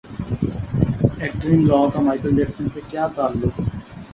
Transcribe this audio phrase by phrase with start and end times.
[1.21, 3.59] actor in Law کا Michael Jackson سے کیا تعلق